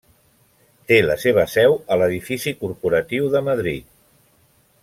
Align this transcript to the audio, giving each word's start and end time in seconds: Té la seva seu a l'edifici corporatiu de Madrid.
Té 0.91 0.97
la 1.07 1.17
seva 1.25 1.43
seu 1.57 1.77
a 1.95 1.99
l'edifici 2.03 2.57
corporatiu 2.65 3.31
de 3.37 3.47
Madrid. 3.53 3.97